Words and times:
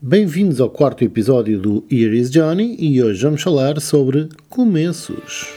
Bem-vindos 0.00 0.60
ao 0.60 0.70
quarto 0.70 1.02
episódio 1.02 1.58
do 1.60 1.84
Here 1.90 2.16
is 2.16 2.30
Johnny 2.30 2.76
e 2.78 3.02
hoje 3.02 3.20
vamos 3.20 3.42
falar 3.42 3.80
sobre 3.80 4.28
começos. 4.48 5.48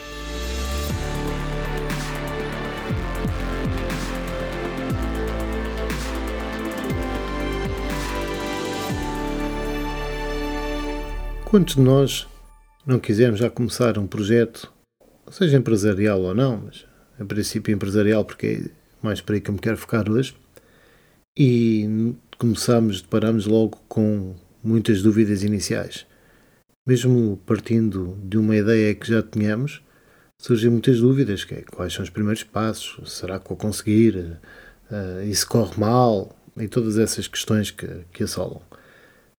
Quantos 11.46 11.76
de 11.76 11.82
nós 11.82 12.28
não 12.84 12.98
quisermos 12.98 13.39
já 13.39 13.48
começar 13.48 14.00
um 14.00 14.08
projeto, 14.08 14.73
seja 15.30 15.55
empresarial 15.55 16.20
ou 16.20 16.34
não, 16.34 16.64
mas 16.66 16.84
a 17.20 17.23
princípio 17.23 17.76
empresarial 17.76 18.26
porque 18.26 18.48
é 18.48 18.70
mais 19.04 19.21
para 19.21 19.36
aí 19.36 19.42
que 19.42 19.52
eu 19.52 19.54
me 19.54 19.60
quero 19.60 19.78
focar 19.78 20.10
hoje, 20.10 20.34
e 21.38 22.16
começamos, 22.42 23.04
deparamos 23.04 23.46
logo 23.46 23.78
com 23.88 24.34
muitas 24.64 25.04
dúvidas 25.04 25.44
iniciais. 25.44 26.08
Mesmo 26.88 27.40
partindo 27.45 28.17
de 28.23 28.36
uma 28.36 28.55
ideia 28.55 28.95
que 28.95 29.08
já 29.08 29.22
tínhamos, 29.22 29.84
surgem 30.40 30.72
muitas 30.72 31.00
dúvidas, 31.00 31.44
que 31.44 31.54
é, 31.54 31.62
quais 31.62 31.94
são 31.94 32.02
os 32.02 32.09
primeiros 32.09 32.41
passos, 32.41 33.14
será 33.14 33.40
que 33.40 33.48
vou 33.48 33.55
conseguir, 33.55 34.16
uh, 34.90 35.22
e 35.23 35.36
se 35.36 35.45
corre 35.45 35.80
mal, 35.80 36.36
e 36.58 36.67
todas 36.67 36.98
essas 36.98 37.27
questões 37.27 37.70
que, 37.70 37.88
que 38.12 38.23
assolam. 38.23 38.64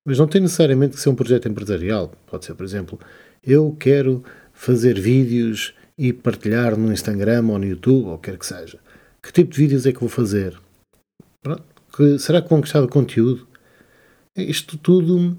Mas 0.05 0.21
não 0.21 0.29
tem 0.29 0.41
necessariamente 0.41 0.95
que 0.95 1.03
ser 1.03 1.09
um 1.09 1.17
projeto 1.17 1.49
empresarial. 1.49 2.13
Pode 2.29 2.45
ser, 2.45 2.55
por 2.55 2.65
exemplo, 2.65 3.01
eu 3.43 3.77
quero 3.81 4.23
fazer 4.53 5.01
vídeos 5.01 5.75
e 5.99 6.13
partilhar 6.13 6.77
no 6.77 6.93
Instagram 6.93 7.49
ou 7.49 7.59
no 7.59 7.67
YouTube, 7.67 8.07
ou 8.07 8.19
quer 8.19 8.39
que 8.39 8.47
seja. 8.47 8.79
Que 9.21 9.33
tipo 9.33 9.51
de 9.51 9.59
vídeos 9.59 9.87
é 9.87 9.93
que 9.93 9.99
vou 9.99 10.09
fazer? 10.09 10.57
Pronto. 11.43 11.72
Que, 11.95 12.19
será 12.19 12.41
que 12.41 12.49
vão 12.49 12.61
gostar 12.61 12.81
do 12.81 12.89
conteúdo? 12.89 13.47
Isto 14.37 14.79
tudo 14.79 15.37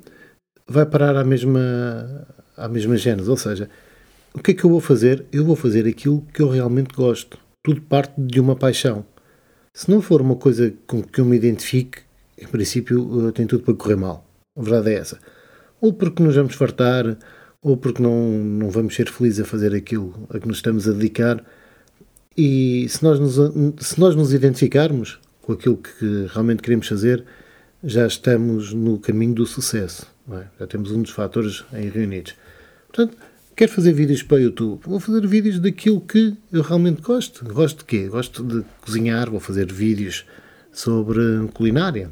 vai 0.67 0.85
parar 0.85 1.15
à 1.15 1.23
mesma, 1.23 2.27
à 2.55 2.67
mesma 2.67 2.95
gênese, 2.95 3.29
ou 3.29 3.37
seja, 3.37 3.69
o 4.33 4.39
que 4.39 4.51
é 4.51 4.53
que 4.53 4.63
eu 4.63 4.69
vou 4.69 4.79
fazer? 4.79 5.25
Eu 5.31 5.45
vou 5.45 5.55
fazer 5.55 5.87
aquilo 5.87 6.25
que 6.33 6.41
eu 6.41 6.49
realmente 6.49 6.93
gosto. 6.95 7.37
Tudo 7.63 7.81
parte 7.81 8.13
de 8.17 8.39
uma 8.39 8.55
paixão. 8.55 9.05
Se 9.73 9.89
não 9.89 10.01
for 10.01 10.21
uma 10.21 10.35
coisa 10.35 10.73
com 10.85 11.01
que 11.01 11.21
eu 11.21 11.25
me 11.25 11.35
identifique, 11.35 11.99
em 12.37 12.47
princípio 12.47 13.31
tem 13.31 13.47
tudo 13.47 13.63
para 13.63 13.73
correr 13.73 13.95
mal. 13.95 14.25
A 14.55 14.61
verdade 14.61 14.91
é 14.91 14.95
essa. 14.95 15.19
Ou 15.81 15.93
porque 15.93 16.21
nos 16.21 16.35
vamos 16.35 16.55
fartar, 16.55 17.17
ou 17.61 17.77
porque 17.77 18.01
não, 18.01 18.29
não 18.29 18.69
vamos 18.69 18.95
ser 18.95 19.09
felizes 19.09 19.39
a 19.39 19.45
fazer 19.45 19.73
aquilo 19.73 20.27
a 20.29 20.39
que 20.39 20.47
nos 20.47 20.57
estamos 20.57 20.87
a 20.87 20.91
dedicar. 20.91 21.43
E 22.37 22.87
se 22.89 23.03
nós 23.03 23.19
nos, 23.19 23.35
se 23.79 23.99
nós 23.99 24.15
nos 24.15 24.33
identificarmos 24.33 25.19
com 25.43 25.53
aquilo 25.53 25.77
que 25.77 26.25
realmente 26.33 26.63
queremos 26.63 26.87
fazer, 26.87 27.23
já 27.83 28.07
estamos 28.07 28.73
no 28.73 28.97
caminho 28.97 29.35
do 29.35 29.45
sucesso. 29.45 30.07
É? 30.31 30.45
Já 30.59 30.67
temos 30.67 30.91
um 30.91 31.01
dos 31.01 31.11
fatores 31.11 31.65
aí 31.71 31.89
reunidos. 31.89 32.33
Portanto, 32.87 33.17
quero 33.55 33.71
fazer 33.71 33.91
vídeos 33.91 34.23
para 34.23 34.37
o 34.37 34.39
YouTube. 34.39 34.81
Vou 34.85 34.99
fazer 35.01 35.27
vídeos 35.27 35.59
daquilo 35.59 35.99
que 35.99 36.35
eu 36.51 36.61
realmente 36.61 37.01
gosto. 37.01 37.43
Gosto 37.53 37.79
de 37.79 37.85
quê? 37.85 38.07
Gosto 38.07 38.41
de 38.41 38.63
cozinhar, 38.81 39.29
vou 39.29 39.41
fazer 39.41 39.71
vídeos 39.71 40.25
sobre 40.71 41.21
culinária. 41.53 42.09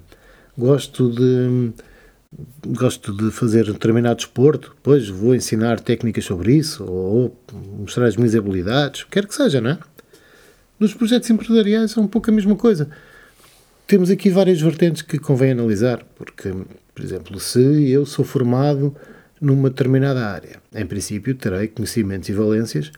Gosto 0.57 1.09
de 1.09 1.71
gosto 2.65 3.13
de 3.15 3.29
fazer 3.29 3.65
determinado 3.65 4.15
desporto, 4.15 4.75
pois 4.81 5.09
vou 5.09 5.35
ensinar 5.35 5.81
técnicas 5.81 6.23
sobre 6.23 6.55
isso, 6.55 6.83
ou 6.85 7.37
mostrar 7.77 8.05
as 8.05 8.15
minhas 8.15 8.33
habilidades, 8.35 9.03
quer 9.03 9.25
que 9.25 9.35
seja, 9.35 9.59
não 9.59 9.71
é? 9.71 9.79
Nos 10.79 10.93
projetos 10.93 11.29
empresariais 11.29 11.95
é 11.95 11.99
um 11.99 12.07
pouco 12.07 12.29
a 12.29 12.33
mesma 12.33 12.55
coisa 12.55 12.89
temos 13.91 14.09
aqui 14.09 14.29
várias 14.29 14.61
vertentes 14.61 15.01
que 15.01 15.19
convém 15.19 15.51
analisar, 15.51 16.01
porque, 16.15 16.49
por 16.95 17.03
exemplo, 17.03 17.37
se 17.41 17.89
eu 17.89 18.05
sou 18.05 18.23
formado 18.23 18.95
numa 19.41 19.69
determinada 19.69 20.25
área, 20.25 20.61
em 20.73 20.85
princípio 20.85 21.35
terei 21.35 21.67
conhecimentos 21.67 22.29
e 22.29 22.31
valências 22.31 22.89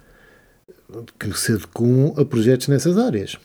que 1.18 1.36
se 1.36 1.54
adequam 1.54 2.14
a 2.16 2.24
projetos 2.24 2.68
nessas 2.68 2.96
áreas, 2.96 3.40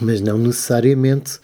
mas 0.00 0.22
não 0.22 0.38
necessariamente 0.38 1.38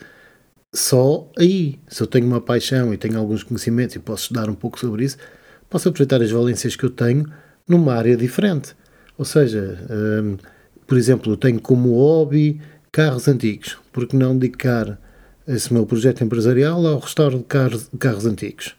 só 0.74 1.30
aí. 1.36 1.78
Se 1.86 2.02
eu 2.02 2.06
tenho 2.06 2.26
uma 2.26 2.40
paixão 2.40 2.94
e 2.94 2.96
tenho 2.96 3.18
alguns 3.18 3.42
conhecimentos 3.42 3.96
e 3.96 3.98
posso 3.98 4.22
estudar 4.22 4.48
um 4.48 4.54
pouco 4.54 4.80
sobre 4.80 5.04
isso, 5.04 5.18
posso 5.68 5.86
aproveitar 5.90 6.22
as 6.22 6.30
valências 6.30 6.76
que 6.76 6.84
eu 6.84 6.90
tenho 6.90 7.30
numa 7.68 7.92
área 7.92 8.16
diferente. 8.16 8.74
Ou 9.18 9.26
seja, 9.26 9.86
hum, 9.90 10.38
por 10.86 10.96
exemplo, 10.96 11.34
eu 11.34 11.36
tenho 11.36 11.60
como 11.60 11.92
hobby 11.92 12.58
carros 12.90 13.28
antigos, 13.28 13.76
porque 13.92 14.16
não 14.16 14.34
dedicar 14.34 14.98
esse 15.50 15.72
meu 15.72 15.84
projeto 15.84 16.22
empresarial 16.22 16.86
ao 16.86 17.00
restauro 17.00 17.38
de 17.38 17.44
carros, 17.44 17.88
de 17.92 17.98
carros 17.98 18.24
antigos. 18.24 18.76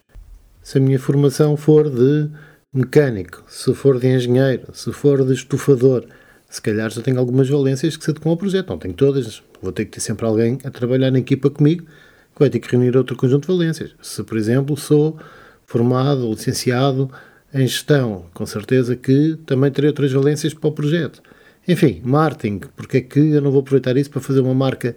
Se 0.64 0.78
a 0.78 0.82
minha 0.82 0.98
formação 0.98 1.58
for 1.58 1.90
de 1.90 2.30
mecânico, 2.74 3.44
se 3.50 3.74
for 3.74 4.00
de 4.00 4.08
engenheiro, 4.08 4.68
se 4.74 4.92
for 4.94 5.26
de 5.26 5.34
estufador, 5.34 6.06
se 6.50 6.62
calhar 6.62 6.90
já 6.90 7.02
tenho 7.02 7.20
algumas 7.20 7.50
valências 7.50 7.98
que 7.98 8.06
se 8.06 8.12
adequam 8.12 8.32
ao 8.32 8.38
projeto. 8.38 8.70
Não 8.70 8.78
tenho 8.78 8.94
todas, 8.94 9.44
vou 9.62 9.74
ter 9.74 9.84
que 9.84 9.92
ter 9.92 10.00
sempre 10.00 10.26
alguém 10.26 10.60
a 10.64 10.70
trabalhar 10.70 11.12
na 11.12 11.20
equipa 11.20 11.50
comigo 11.50 11.84
que 11.84 12.40
vai 12.40 12.50
ter 12.50 12.60
que 12.60 12.72
reunir 12.72 12.96
outro 12.96 13.18
conjunto 13.18 13.42
de 13.42 13.58
valências. 13.58 13.92
Se, 14.02 14.24
por 14.24 14.38
exemplo, 14.38 14.78
sou 14.78 15.18
formado 15.66 16.26
ou 16.26 16.34
licenciado 16.34 17.12
em 17.54 17.68
gestão, 17.68 18.28
com 18.34 18.46
certeza 18.46 18.96
que 18.96 19.38
também 19.46 19.70
terei 19.72 19.90
outras 19.90 20.12
valências 20.12 20.54
para 20.54 20.70
o 20.70 20.72
projeto. 20.72 21.22
Enfim, 21.68 22.02
marketing, 22.04 22.62
porque 22.78 22.98
é 22.98 23.02
que 23.02 23.20
eu 23.20 23.42
não 23.42 23.52
vou 23.52 23.60
aproveitar 23.60 23.98
isso 23.98 24.10
para 24.10 24.22
fazer 24.22 24.40
uma 24.40 24.54
marca 24.54 24.96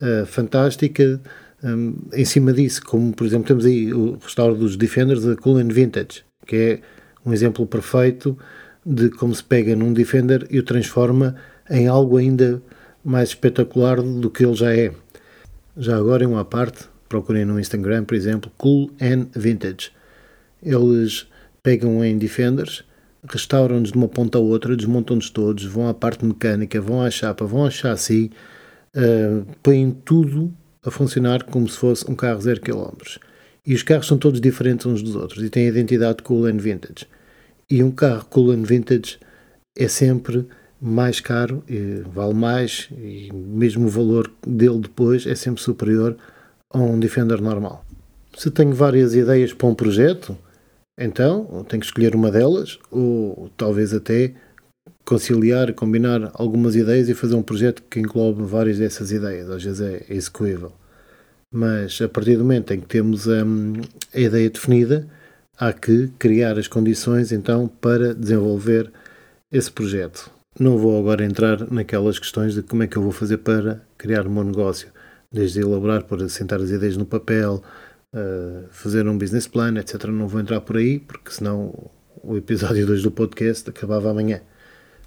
uh, 0.00 0.26
fantástica 0.26 1.20
um, 1.62 1.96
em 2.12 2.24
cima 2.24 2.52
disso, 2.52 2.82
como 2.84 3.12
por 3.12 3.26
exemplo 3.26 3.46
temos 3.46 3.64
aí 3.64 3.92
o 3.92 4.16
restauro 4.16 4.54
dos 4.54 4.76
Defenders, 4.76 5.26
a 5.26 5.36
Cool 5.36 5.56
Vintage, 5.64 6.24
que 6.46 6.56
é 6.56 6.80
um 7.24 7.32
exemplo 7.32 7.66
perfeito 7.66 8.38
de 8.84 9.10
como 9.10 9.34
se 9.34 9.42
pega 9.42 9.74
num 9.74 9.92
Defender 9.92 10.46
e 10.48 10.60
o 10.60 10.62
transforma 10.62 11.34
em 11.68 11.88
algo 11.88 12.16
ainda 12.16 12.62
mais 13.04 13.30
espetacular 13.30 14.00
do 14.00 14.30
que 14.30 14.44
ele 14.44 14.54
já 14.54 14.72
é. 14.74 14.92
Já 15.76 15.96
agora, 15.96 16.24
em 16.24 16.26
uma 16.26 16.44
parte, 16.44 16.84
procurem 17.08 17.44
no 17.44 17.58
Instagram, 17.58 18.04
por 18.04 18.14
exemplo, 18.14 18.50
Cool 18.56 18.90
and 19.00 19.26
Vintage. 19.34 19.90
Eles 20.62 21.26
pegam 21.62 22.04
em 22.04 22.16
Defenders, 22.16 22.84
restauram-nos 23.28 23.90
de 23.90 23.98
uma 23.98 24.08
ponta 24.08 24.38
a 24.38 24.40
outra, 24.40 24.76
desmontam-nos 24.76 25.30
todos, 25.30 25.64
vão 25.64 25.88
à 25.88 25.94
parte 25.94 26.24
mecânica, 26.24 26.80
vão 26.80 27.02
à 27.02 27.10
chapa, 27.10 27.44
vão 27.44 27.64
ao 27.64 27.70
chassi, 27.70 28.30
uh, 28.96 29.46
põem 29.62 29.90
tudo 30.04 30.52
a 30.84 30.90
funcionar 30.90 31.44
como 31.44 31.68
se 31.68 31.76
fosse 31.76 32.10
um 32.10 32.14
carro 32.14 32.40
zero 32.40 32.60
km. 32.60 33.18
E 33.66 33.74
os 33.74 33.82
carros 33.82 34.06
são 34.06 34.16
todos 34.16 34.40
diferentes 34.40 34.86
uns 34.86 35.02
dos 35.02 35.16
outros 35.16 35.42
e 35.42 35.50
têm 35.50 35.66
a 35.66 35.70
identidade 35.70 36.22
cool 36.22 36.46
and 36.46 36.58
vintage. 36.58 37.06
E 37.68 37.82
um 37.82 37.90
carro 37.90 38.24
cool 38.30 38.52
and 38.52 38.62
vintage 38.62 39.18
é 39.76 39.88
sempre 39.88 40.46
mais 40.80 41.20
caro, 41.20 41.64
vale 42.14 42.34
mais 42.34 42.88
e 42.96 43.32
mesmo 43.32 43.86
o 43.86 43.90
valor 43.90 44.30
dele 44.46 44.78
depois 44.78 45.26
é 45.26 45.34
sempre 45.34 45.60
superior 45.60 46.16
a 46.70 46.78
um 46.78 47.00
Defender 47.00 47.40
normal. 47.40 47.84
Se 48.36 48.50
tenho 48.50 48.72
várias 48.72 49.14
ideias 49.14 49.52
para 49.52 49.66
um 49.66 49.74
projeto, 49.74 50.36
então 50.98 51.64
tenho 51.68 51.80
que 51.80 51.86
escolher 51.86 52.14
uma 52.14 52.30
delas 52.30 52.78
ou 52.90 53.50
talvez 53.56 53.92
até 53.92 54.34
conciliar, 55.04 55.72
combinar 55.72 56.30
algumas 56.34 56.74
ideias 56.74 57.08
e 57.08 57.14
fazer 57.14 57.36
um 57.36 57.42
projeto 57.42 57.82
que 57.88 58.00
englobe 58.00 58.42
várias 58.42 58.78
dessas 58.78 59.12
ideias. 59.12 59.48
Às 59.48 59.62
vezes 59.62 59.80
é 59.80 60.04
execuível. 60.08 60.72
Mas 61.52 62.00
a 62.00 62.08
partir 62.08 62.36
do 62.36 62.42
momento 62.42 62.72
em 62.74 62.80
que 62.80 62.86
temos 62.86 63.26
hum, 63.26 63.74
a 64.12 64.20
ideia 64.20 64.50
definida, 64.50 65.06
há 65.58 65.72
que 65.72 66.08
criar 66.18 66.58
as 66.58 66.68
condições 66.68 67.32
então 67.32 67.68
para 67.68 68.14
desenvolver 68.14 68.90
esse 69.50 69.70
projeto. 69.70 70.30
Não 70.58 70.76
vou 70.76 70.98
agora 70.98 71.24
entrar 71.24 71.70
naquelas 71.70 72.18
questões 72.18 72.54
de 72.54 72.62
como 72.62 72.82
é 72.82 72.86
que 72.86 72.96
eu 72.96 73.02
vou 73.02 73.12
fazer 73.12 73.38
para 73.38 73.82
criar 73.96 74.26
um 74.26 74.34
bom 74.34 74.42
negócio, 74.42 74.88
desde 75.30 75.60
elaborar 75.60 76.04
para 76.04 76.24
assentar 76.24 76.60
as 76.60 76.70
ideias 76.70 76.96
no 76.96 77.06
papel, 77.06 77.62
uh, 78.14 78.64
fazer 78.70 79.06
um 79.06 79.18
business 79.18 79.46
plan, 79.46 79.78
etc. 79.78 80.04
Não 80.06 80.26
vou 80.26 80.40
entrar 80.40 80.60
por 80.62 80.76
aí, 80.78 80.98
porque 80.98 81.30
senão 81.30 81.90
o 82.22 82.36
episódio 82.36 82.86
2 82.86 83.02
do 83.02 83.10
podcast 83.10 83.68
acabava 83.68 84.10
amanhã. 84.10 84.40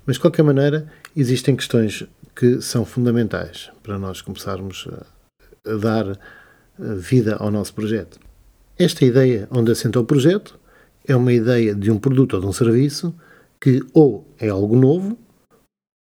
Mas, 0.09 0.15
de 0.15 0.21
qualquer 0.21 0.41
maneira, 0.41 0.87
existem 1.15 1.55
questões 1.55 2.03
que 2.35 2.59
são 2.61 2.83
fundamentais 2.83 3.69
para 3.83 3.99
nós 3.99 4.23
começarmos 4.23 4.87
a, 4.91 5.75
dar 5.75 6.19
vida 6.79 7.35
ao 7.35 7.51
nosso 7.51 7.75
projeto. 7.75 8.19
Esta 8.75 9.05
ideia 9.05 9.47
onde 9.51 9.71
assenta 9.71 9.99
o 9.99 10.03
projeto 10.03 10.59
é 11.07 11.15
uma 11.15 11.31
ideia 11.31 11.75
de 11.75 11.91
um 11.91 11.99
produto 11.99 12.33
ou 12.33 12.41
de 12.41 12.47
um 12.47 12.51
serviço 12.51 13.13
que 13.61 13.83
ou 13.93 14.25
é 14.39 14.49
algo 14.49 14.75
novo, 14.75 15.15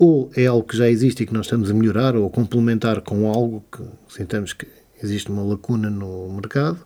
ou 0.00 0.30
é 0.36 0.46
algo 0.46 0.68
que 0.68 0.76
já 0.76 0.88
existe 0.88 1.24
e 1.24 1.26
que 1.26 1.34
nós 1.34 1.46
estamos 1.46 1.68
a 1.68 1.74
melhorar 1.74 2.14
ou 2.14 2.28
a 2.28 2.30
complementar 2.30 3.00
com 3.00 3.28
algo 3.28 3.64
que 3.72 3.82
sentamos 4.06 4.52
que 4.52 4.68
existe 5.02 5.32
uma 5.32 5.42
lacuna 5.42 5.90
no 5.90 6.32
mercado, 6.32 6.78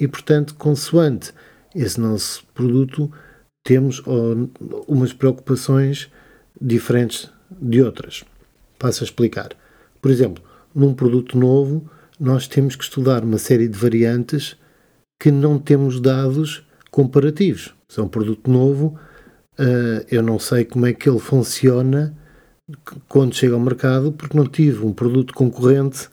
e 0.00 0.08
portanto, 0.08 0.54
consoante 0.54 1.34
esse 1.74 2.00
nosso 2.00 2.42
produto, 2.54 3.12
temos 3.62 4.02
umas 4.88 5.12
preocupações 5.12 6.10
diferentes 6.62 7.28
de 7.50 7.82
outras. 7.82 8.24
Passo 8.78 9.02
a 9.02 9.06
explicar. 9.06 9.50
Por 10.00 10.10
exemplo, 10.10 10.42
num 10.74 10.94
produto 10.94 11.36
novo, 11.36 11.90
nós 12.18 12.46
temos 12.46 12.76
que 12.76 12.84
estudar 12.84 13.24
uma 13.24 13.38
série 13.38 13.68
de 13.68 13.76
variantes 13.76 14.56
que 15.18 15.30
não 15.30 15.58
temos 15.58 16.00
dados 16.00 16.66
comparativos. 16.90 17.74
Se 17.88 18.00
é 18.00 18.02
um 18.02 18.08
produto 18.08 18.50
novo, 18.50 18.98
uh, 19.58 20.04
eu 20.10 20.22
não 20.22 20.38
sei 20.38 20.64
como 20.64 20.86
é 20.86 20.92
que 20.92 21.08
ele 21.08 21.18
funciona 21.18 22.16
quando 23.08 23.34
chega 23.34 23.54
ao 23.54 23.60
mercado, 23.60 24.12
porque 24.12 24.36
não 24.36 24.46
tive 24.46 24.84
um 24.84 24.92
produto 24.92 25.34
concorrente 25.34 26.08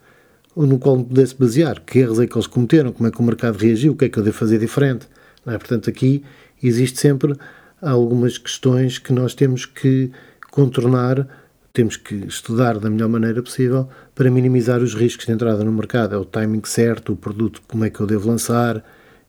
no 0.55 0.77
qual 0.77 0.97
me 0.97 1.05
pudesse 1.05 1.35
basear. 1.35 1.79
Que 1.81 1.99
erros 1.99 2.19
é 2.19 2.27
que 2.27 2.35
eles 2.35 2.47
cometeram, 2.47 2.91
como 2.91 3.07
é 3.07 3.11
que 3.11 3.19
o 3.19 3.23
mercado 3.23 3.57
reagiu, 3.57 3.93
o 3.93 3.95
que 3.95 4.05
é 4.05 4.09
que 4.09 4.19
eu 4.19 4.23
devo 4.23 4.35
fazer 4.35 4.59
diferente. 4.59 5.07
É? 5.45 5.57
Portanto, 5.57 5.89
aqui 5.89 6.23
existe 6.61 6.99
sempre 6.99 7.35
algumas 7.81 8.37
questões 8.37 8.97
que 8.97 9.13
nós 9.13 9.33
temos 9.33 9.65
que 9.65 10.11
contornar, 10.51 11.27
temos 11.71 11.97
que 11.97 12.15
estudar 12.15 12.79
da 12.79 12.89
melhor 12.89 13.09
maneira 13.09 13.41
possível 13.41 13.87
para 14.15 14.29
minimizar 14.29 14.81
os 14.81 14.93
riscos 14.93 15.25
de 15.25 15.31
entrada 15.31 15.63
no 15.63 15.71
mercado. 15.71 16.15
É 16.15 16.17
o 16.17 16.25
timing 16.25 16.61
certo, 16.65 17.13
o 17.13 17.15
produto, 17.15 17.61
como 17.67 17.85
é 17.85 17.89
que 17.89 17.99
eu 17.99 18.07
devo 18.07 18.27
lançar, 18.27 18.83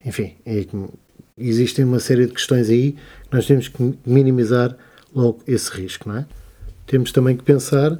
enfim, 0.04 0.34
é, 0.46 0.66
existem 1.36 1.84
uma 1.84 2.00
série 2.00 2.26
de 2.26 2.32
questões 2.32 2.68
aí 2.68 2.92
que 2.92 3.34
nós 3.36 3.46
temos 3.46 3.68
que 3.68 3.98
minimizar 4.04 4.76
logo 5.14 5.42
esse 5.46 5.70
risco, 5.70 6.08
não 6.08 6.18
é? 6.18 6.26
Temos 6.86 7.12
também 7.12 7.36
que 7.36 7.44
pensar 7.44 7.98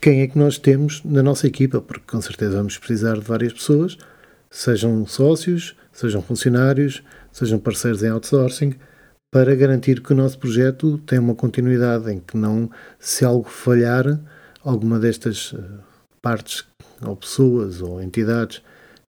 quem 0.00 0.22
é 0.22 0.26
que 0.26 0.38
nós 0.38 0.58
temos 0.58 1.02
na 1.04 1.22
nossa 1.22 1.46
equipa, 1.46 1.80
porque 1.80 2.04
com 2.06 2.20
certeza 2.20 2.56
vamos 2.56 2.78
precisar 2.78 3.14
de 3.14 3.20
várias 3.20 3.52
pessoas, 3.52 3.96
sejam 4.50 5.06
sócios, 5.06 5.76
sejam 5.92 6.22
funcionários, 6.22 7.02
sejam 7.32 7.58
parceiros 7.58 8.02
em 8.02 8.08
outsourcing, 8.08 8.74
para 9.30 9.54
garantir 9.54 10.02
que 10.02 10.12
o 10.12 10.16
nosso 10.16 10.38
projeto 10.38 10.98
tem 10.98 11.18
uma 11.18 11.34
continuidade, 11.34 12.10
em 12.10 12.18
que 12.18 12.36
não, 12.36 12.68
se 12.98 13.24
algo 13.24 13.48
falhar, 13.48 14.20
alguma 14.64 14.98
destas 14.98 15.54
eh, 15.56 15.62
partes, 16.20 16.64
ou 17.00 17.16
pessoas, 17.16 17.80
ou 17.80 18.02
entidades 18.02 18.58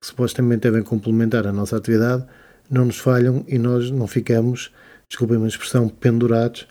que 0.00 0.06
supostamente 0.06 0.62
devem 0.62 0.82
complementar 0.82 1.46
a 1.46 1.52
nossa 1.52 1.76
atividade, 1.76 2.24
não 2.70 2.86
nos 2.86 2.98
falham 2.98 3.44
e 3.48 3.58
nós 3.58 3.90
não 3.90 4.06
ficamos, 4.06 4.72
desculpem 5.08 5.36
uma 5.36 5.48
expressão, 5.48 5.88
pendurados, 5.88 6.68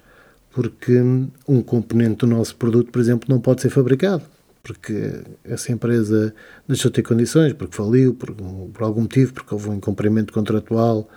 porque 0.51 0.99
um 1.47 1.61
componente 1.61 2.17
do 2.17 2.27
nosso 2.27 2.55
produto, 2.55 2.91
por 2.91 2.99
exemplo, 2.99 3.27
não 3.29 3.39
pode 3.39 3.61
ser 3.61 3.69
fabricado, 3.69 4.23
porque 4.63 5.21
essa 5.43 5.71
empresa 5.71 6.33
deixou 6.67 6.89
de 6.89 6.95
ter 6.95 7.03
condições, 7.03 7.53
porque 7.53 7.75
faliu, 7.75 8.13
por, 8.13 8.33
por 8.33 8.83
algum 8.83 9.01
motivo, 9.01 9.33
porque 9.33 9.53
houve 9.53 9.69
um 9.69 9.75
incumprimento 9.75 10.33
contratual, 10.33 11.09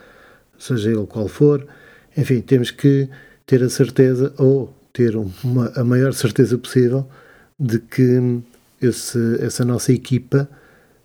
seja 0.59 0.91
ele 0.91 1.07
qual 1.07 1.29
for. 1.29 1.67
Enfim, 2.17 2.41
temos 2.41 2.71
que 2.71 3.09
ter 3.47 3.63
a 3.63 3.69
certeza, 3.69 4.33
ou 4.39 4.75
ter 4.93 5.17
uma, 5.17 5.73
a 5.75 5.85
maior 5.85 6.13
certeza 6.15 6.57
possível, 6.57 7.07
de 7.59 7.79
que 7.79 8.41
esse, 8.81 9.19
essa 9.41 9.65
nossa 9.65 9.93
equipa 9.93 10.49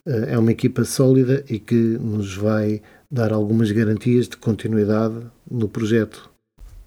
uh, 0.06 0.12
é 0.28 0.38
uma 0.38 0.52
equipa 0.52 0.84
sólida 0.84 1.44
e 1.50 1.60
que 1.60 1.76
nos 1.76 2.36
vai 2.36 2.82
dar 3.12 3.34
algumas 3.34 3.72
garantias 3.72 4.28
de 4.28 4.38
continuidade 4.38 5.20
no 5.50 5.68
projeto. 5.68 6.30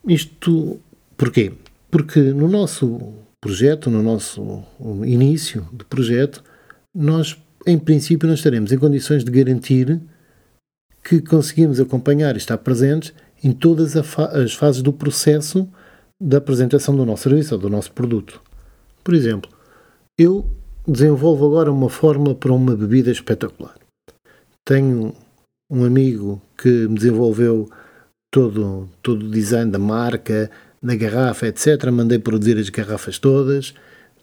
Isto 0.07 0.81
porquê? 1.17 1.53
Porque 1.91 2.21
no 2.21 2.49
nosso 2.49 3.15
projeto, 3.41 3.91
no 3.91 4.03
nosso 4.03 4.63
início 5.05 5.67
de 5.73 5.85
projeto, 5.85 6.43
nós, 6.95 7.37
em 7.67 7.79
princípio, 7.79 8.27
não 8.27 8.35
estaremos 8.35 8.71
em 8.71 8.79
condições 8.79 9.25
de 9.25 9.31
garantir 9.31 10.01
que 11.03 11.21
conseguimos 11.21 11.81
acompanhar 11.81 12.37
e 12.37 12.39
estar 12.39 12.57
presentes 12.59 13.13
em 13.43 13.53
todas 13.53 13.97
as 13.97 14.55
fases 14.55 14.83
do 14.83 14.93
processo 14.93 15.69
da 16.21 16.39
apresentação 16.39 16.95
do 16.95 17.05
nosso 17.05 17.25
serviço 17.25 17.55
ou 17.55 17.61
do 17.61 17.69
nosso 17.69 17.91
produto. 17.93 18.41
Por 19.03 19.15
exemplo, 19.15 19.51
eu 20.17 20.47
desenvolvo 20.87 21.47
agora 21.47 21.73
uma 21.73 21.89
fórmula 21.89 22.35
para 22.35 22.53
uma 22.53 22.77
bebida 22.77 23.11
espetacular. 23.11 23.75
Tenho 24.65 25.13
um 25.69 25.85
amigo 25.85 26.41
que 26.57 26.69
me 26.69 26.95
desenvolveu 26.95 27.69
todo, 28.31 28.89
todo 29.03 29.27
o 29.27 29.31
design 29.31 29.71
da 29.71 29.79
marca, 29.79 30.51
da 30.81 30.95
garrafa, 30.95 31.47
etc. 31.47 31.91
Mandei 31.91 32.19
produzir 32.19 32.59
as 32.59 32.69
garrafas 32.69 33.19
todas. 33.19 33.75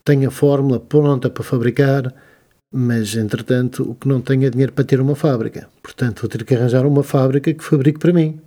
Tenho 0.06 0.30
a 0.30 0.32
fórmula 0.32 0.80
pronta 0.80 1.30
para 1.30 1.44
fabricar, 1.44 2.14
mas 2.74 3.16
entretanto 3.16 3.84
o 3.84 3.96
que 3.96 4.08
não 4.08 4.22
tenho 4.22 4.46
é 4.46 4.50
dinheiro 4.50 4.72
para 4.72 4.86
ter 4.86 5.02
uma 5.02 5.16
fábrica. 5.16 5.68
Portanto, 5.84 6.22
vou 6.22 6.30
ter 6.30 6.46
que 6.46 6.56
arranjar 6.56 6.86
uma 6.86 7.04
fábrica 7.04 7.54
que 7.54 7.64
fabrique 7.64 8.00
para 8.00 8.14
mim. 8.14 8.40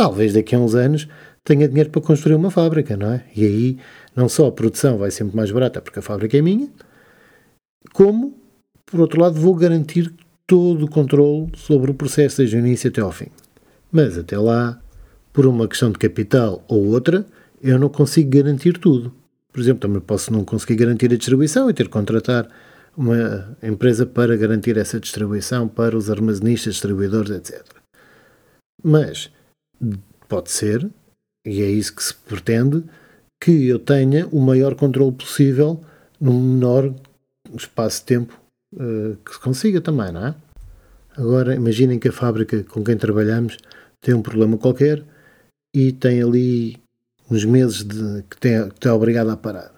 Talvez 0.00 0.32
daqui 0.32 0.54
a 0.54 0.58
uns 0.58 0.74
anos 0.74 1.06
tenha 1.44 1.68
dinheiro 1.68 1.90
para 1.90 2.00
construir 2.00 2.34
uma 2.34 2.50
fábrica, 2.50 2.96
não 2.96 3.12
é? 3.12 3.22
E 3.36 3.44
aí 3.44 3.78
não 4.16 4.30
só 4.30 4.46
a 4.46 4.50
produção 4.50 4.96
vai 4.96 5.10
sempre 5.10 5.36
mais 5.36 5.50
barata 5.50 5.78
porque 5.78 5.98
a 5.98 6.02
fábrica 6.02 6.38
é 6.38 6.40
minha, 6.40 6.70
como, 7.92 8.34
por 8.86 8.98
outro 8.98 9.20
lado, 9.20 9.38
vou 9.38 9.54
garantir 9.54 10.10
todo 10.46 10.86
o 10.86 10.90
controle 10.90 11.52
sobre 11.54 11.90
o 11.90 11.94
processo 11.94 12.38
desde 12.38 12.56
o 12.56 12.60
início 12.60 12.88
até 12.88 13.02
ao 13.02 13.12
fim. 13.12 13.26
Mas 13.92 14.16
até 14.16 14.38
lá, 14.38 14.80
por 15.34 15.44
uma 15.44 15.68
questão 15.68 15.90
de 15.90 15.98
capital 15.98 16.64
ou 16.66 16.86
outra, 16.86 17.26
eu 17.62 17.78
não 17.78 17.90
consigo 17.90 18.30
garantir 18.30 18.78
tudo. 18.78 19.12
Por 19.52 19.60
exemplo, 19.60 19.80
também 19.80 20.00
posso 20.00 20.32
não 20.32 20.46
conseguir 20.46 20.76
garantir 20.76 21.12
a 21.12 21.16
distribuição 21.18 21.68
e 21.68 21.74
ter 21.74 21.84
que 21.84 21.90
contratar 21.90 22.48
uma 22.96 23.54
empresa 23.62 24.06
para 24.06 24.34
garantir 24.34 24.78
essa 24.78 24.98
distribuição 24.98 25.68
para 25.68 25.94
os 25.94 26.10
armazenistas, 26.10 26.72
distribuidores, 26.72 27.32
etc. 27.32 27.62
Mas 28.82 29.30
pode 30.28 30.50
ser, 30.50 30.88
e 31.44 31.62
é 31.62 31.66
isso 31.66 31.94
que 31.94 32.02
se 32.02 32.14
pretende, 32.14 32.84
que 33.40 33.66
eu 33.68 33.78
tenha 33.78 34.26
o 34.28 34.40
maior 34.40 34.74
controle 34.74 35.12
possível 35.12 35.80
no 36.20 36.32
menor 36.32 36.94
espaço 37.56 38.00
de 38.00 38.06
tempo 38.06 38.40
uh, 38.74 39.16
que 39.24 39.32
se 39.32 39.40
consiga 39.40 39.80
também, 39.80 40.12
não 40.12 40.26
é? 40.26 40.34
Agora, 41.16 41.54
imaginem 41.54 41.98
que 41.98 42.08
a 42.08 42.12
fábrica 42.12 42.62
com 42.64 42.84
quem 42.84 42.96
trabalhamos 42.96 43.58
tem 44.00 44.14
um 44.14 44.22
problema 44.22 44.56
qualquer 44.56 45.02
e 45.74 45.92
tem 45.92 46.22
ali 46.22 46.78
uns 47.30 47.44
meses 47.44 47.84
de, 47.84 48.22
que, 48.28 48.36
tem, 48.38 48.68
que 48.68 48.74
está 48.74 48.94
obrigado 48.94 49.30
a 49.30 49.36
parar. 49.36 49.72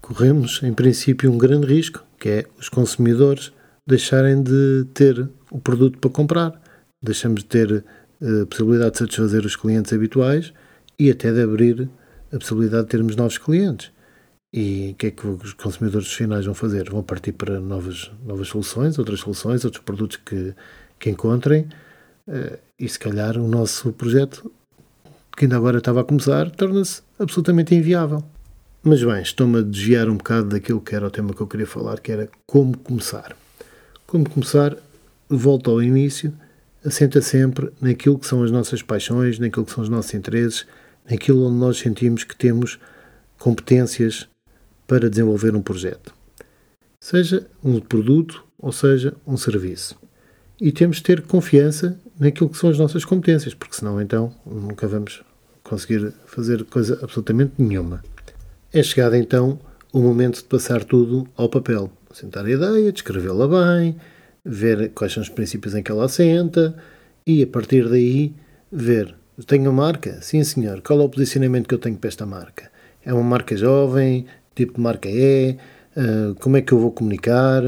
Corremos, 0.00 0.62
em 0.62 0.72
princípio, 0.72 1.32
um 1.32 1.38
grande 1.38 1.66
risco, 1.66 2.04
que 2.18 2.28
é 2.28 2.46
os 2.58 2.68
consumidores 2.68 3.52
deixarem 3.86 4.42
de 4.42 4.86
ter 4.92 5.28
o 5.50 5.58
produto 5.58 5.98
para 5.98 6.10
comprar. 6.10 6.60
Deixamos 7.02 7.42
de 7.42 7.46
ter 7.46 7.72
eh, 7.72 7.82
a 8.22 8.46
possibilidade 8.46 8.92
de 8.92 8.98
satisfazer 8.98 9.44
os 9.44 9.56
clientes 9.56 9.92
habituais 9.92 10.52
e 10.98 11.10
até 11.10 11.32
de 11.32 11.42
abrir 11.42 11.88
a 12.32 12.38
possibilidade 12.38 12.84
de 12.84 12.90
termos 12.90 13.16
novos 13.16 13.38
clientes. 13.38 13.92
E 14.52 14.90
o 14.92 14.94
que 14.94 15.06
é 15.08 15.10
que 15.10 15.26
os 15.26 15.52
consumidores 15.54 16.12
finais 16.12 16.44
vão 16.46 16.54
fazer? 16.54 16.88
Vão 16.88 17.02
partir 17.02 17.32
para 17.32 17.58
novas, 17.58 18.10
novas 18.24 18.48
soluções, 18.48 18.98
outras 18.98 19.20
soluções, 19.20 19.64
outros 19.64 19.82
produtos 19.82 20.16
que, 20.18 20.54
que 20.98 21.10
encontrem. 21.10 21.66
Eh, 22.28 22.58
e 22.78 22.88
se 22.88 22.98
calhar 22.98 23.36
o 23.36 23.48
nosso 23.48 23.92
projeto, 23.92 24.50
que 25.36 25.44
ainda 25.44 25.56
agora 25.56 25.78
estava 25.78 26.02
a 26.02 26.04
começar, 26.04 26.50
torna-se 26.50 27.02
absolutamente 27.18 27.74
inviável. 27.74 28.22
Mas 28.82 29.02
bem, 29.02 29.22
estou-me 29.22 29.58
a 29.58 29.62
desviar 29.62 30.08
um 30.08 30.16
bocado 30.16 30.50
daquilo 30.50 30.80
que 30.80 30.94
era 30.94 31.06
o 31.06 31.10
tema 31.10 31.32
que 31.34 31.40
eu 31.40 31.46
queria 31.46 31.66
falar, 31.66 31.98
que 32.00 32.12
era 32.12 32.28
como 32.46 32.76
começar. 32.78 33.36
Como 34.06 34.28
começar, 34.28 34.76
volta 35.28 35.70
ao 35.70 35.82
início, 35.82 36.32
assenta 36.84 37.20
sempre 37.22 37.70
naquilo 37.80 38.18
que 38.18 38.26
são 38.26 38.42
as 38.42 38.50
nossas 38.50 38.82
paixões, 38.82 39.38
naquilo 39.38 39.64
que 39.64 39.72
são 39.72 39.82
os 39.82 39.88
nossos 39.88 40.12
interesses, 40.14 40.66
naquilo 41.08 41.46
onde 41.46 41.56
nós 41.56 41.78
sentimos 41.78 42.24
que 42.24 42.36
temos 42.36 42.78
competências 43.38 44.28
para 44.86 45.08
desenvolver 45.08 45.54
um 45.54 45.62
projeto. 45.62 46.14
Seja 47.00 47.46
um 47.62 47.80
produto 47.80 48.44
ou 48.58 48.72
seja 48.72 49.14
um 49.26 49.36
serviço. 49.36 49.96
E 50.60 50.72
temos 50.72 50.98
de 50.98 51.02
ter 51.02 51.22
confiança 51.22 51.98
naquilo 52.18 52.48
que 52.48 52.56
são 52.56 52.70
as 52.70 52.78
nossas 52.78 53.04
competências, 53.04 53.54
porque 53.54 53.76
senão 53.76 54.00
então 54.00 54.34
nunca 54.46 54.86
vamos 54.86 55.22
conseguir 55.62 56.12
fazer 56.26 56.64
coisa 56.64 56.98
absolutamente 57.02 57.54
nenhuma. 57.58 58.02
É 58.72 58.82
chegado 58.82 59.16
então 59.16 59.58
o 59.92 60.00
momento 60.00 60.36
de 60.38 60.44
passar 60.44 60.84
tudo 60.84 61.26
ao 61.36 61.48
papel. 61.48 61.90
Sentar 62.12 62.44
a 62.44 62.50
ideia, 62.50 62.92
descrevê-la 62.92 63.48
bem, 63.48 63.96
ver 64.44 64.90
quais 64.90 65.12
são 65.12 65.22
os 65.22 65.28
princípios 65.28 65.74
em 65.74 65.82
que 65.82 65.90
ela 65.90 66.04
assenta 66.04 66.76
e 67.26 67.42
a 67.42 67.46
partir 67.46 67.88
daí 67.88 68.32
ver. 68.70 69.14
Tenho 69.46 69.62
uma 69.64 69.72
marca? 69.72 70.20
Sim, 70.20 70.44
senhor. 70.44 70.80
Qual 70.80 71.00
é 71.00 71.02
o 71.02 71.08
posicionamento 71.08 71.66
que 71.66 71.74
eu 71.74 71.78
tenho 71.78 71.96
para 71.96 72.08
esta 72.08 72.24
marca? 72.24 72.70
É 73.04 73.12
uma 73.12 73.22
marca 73.22 73.56
jovem? 73.56 74.26
tipo 74.54 74.74
de 74.74 74.80
marca 74.80 75.08
é, 75.08 75.56
uh, 75.96 76.34
como 76.36 76.56
é 76.56 76.62
que 76.62 76.72
eu 76.72 76.78
vou 76.78 76.92
comunicar 76.92 77.62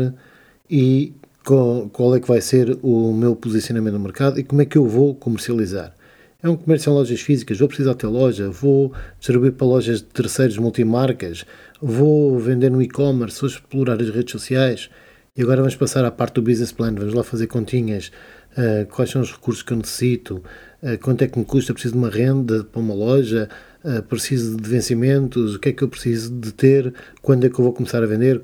e 0.70 1.12
qual, 1.44 1.88
qual, 1.88 2.16
é 2.16 2.20
que 2.20 2.28
vai 2.28 2.40
ser 2.40 2.78
o 2.82 3.12
meu 3.12 3.36
posicionamento 3.36 3.94
no 3.94 4.00
mercado 4.00 4.38
e 4.38 4.44
como 4.44 4.62
é 4.62 4.64
que 4.64 4.78
eu 4.78 4.86
vou 4.86 5.14
comercializar. 5.14 5.94
É 6.42 6.48
um 6.48 6.56
comércio 6.56 6.90
em 6.90 6.94
lojas 6.94 7.20
físicas, 7.20 7.58
vou 7.58 7.68
precisar 7.68 7.94
ter 7.94 8.06
loja, 8.06 8.50
vou 8.50 8.92
distribuir 9.18 9.52
para 9.52 9.66
lojas 9.66 9.98
de 9.98 10.04
terceiros 10.04 10.58
multimarcas, 10.58 11.44
vou 11.80 12.38
vender 12.38 12.70
no 12.70 12.82
e-commerce, 12.82 13.40
vou 13.40 13.48
explorar 13.50 14.00
as 14.00 14.10
redes 14.10 14.32
sociais. 14.32 14.90
E 15.36 15.42
agora 15.42 15.58
vamos 15.60 15.76
passar 15.76 16.02
à 16.02 16.10
parte 16.10 16.36
do 16.36 16.42
business 16.42 16.72
plan, 16.72 16.94
vamos 16.94 17.12
lá 17.12 17.22
fazer 17.22 17.46
continhas, 17.46 18.10
uh, 18.56 18.86
quais 18.86 19.10
são 19.10 19.20
os 19.20 19.30
recursos 19.30 19.62
que 19.62 19.70
eu 19.70 19.76
necessito, 19.76 20.42
uh, 20.82 20.98
quanto 21.02 21.22
é 21.22 21.28
que 21.28 21.38
me 21.38 21.44
custa, 21.44 21.74
preciso 21.74 21.92
de 21.92 21.98
uma 21.98 22.08
renda 22.08 22.64
para 22.64 22.80
uma 22.80 22.94
loja, 22.94 23.46
uh, 23.84 24.02
preciso 24.04 24.56
de 24.56 24.66
vencimentos, 24.66 25.56
o 25.56 25.58
que 25.58 25.68
é 25.68 25.72
que 25.74 25.84
eu 25.84 25.88
preciso 25.88 26.32
de 26.32 26.52
ter, 26.52 26.94
quando 27.20 27.44
é 27.44 27.50
que 27.50 27.58
eu 27.58 27.64
vou 27.64 27.74
começar 27.74 28.02
a 28.02 28.06
vender. 28.06 28.40